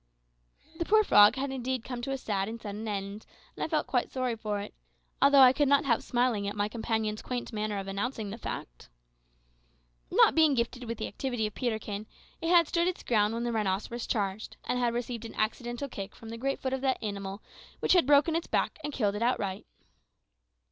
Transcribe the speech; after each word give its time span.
The 0.79 0.85
poor 0.85 1.03
frog 1.03 1.35
had 1.35 1.51
indeed 1.51 1.83
come 1.83 2.01
to 2.01 2.09
a 2.09 2.17
sad 2.17 2.49
and 2.49 2.59
sudden 2.59 2.87
end, 2.87 3.27
and 3.55 3.63
I 3.63 3.67
felt 3.67 3.85
quite 3.85 4.09
sorry 4.11 4.35
for 4.35 4.59
it, 4.59 4.73
although 5.21 5.41
I 5.41 5.53
could 5.53 5.67
not 5.67 5.85
help 5.85 6.01
smiling 6.01 6.47
at 6.47 6.55
my 6.55 6.67
companion's 6.67 7.21
quaint 7.21 7.53
manner 7.53 7.77
of 7.77 7.87
announcing 7.87 8.31
the 8.31 8.39
fact. 8.39 8.89
Not 10.09 10.33
being 10.33 10.55
gifted 10.55 10.85
with 10.85 10.97
the 10.97 11.05
activity 11.05 11.45
of 11.45 11.53
Peterkin, 11.53 12.07
it 12.41 12.49
had 12.49 12.67
stood 12.67 12.87
its 12.87 13.03
ground 13.03 13.35
when 13.35 13.43
the 13.43 13.51
rhinoceros 13.51 14.07
charged, 14.07 14.57
and 14.63 14.79
had 14.79 14.95
received 14.95 15.23
an 15.25 15.35
accidental 15.35 15.87
kick 15.87 16.15
from 16.15 16.29
the 16.29 16.37
great 16.39 16.57
foot 16.59 16.73
of 16.73 16.81
that 16.81 16.97
animal 17.03 17.43
which 17.79 17.93
had 17.93 18.07
broken 18.07 18.35
its 18.35 18.47
back 18.47 18.79
and 18.83 18.93
killed 18.93 19.13
it 19.13 19.21
outright. 19.21 19.67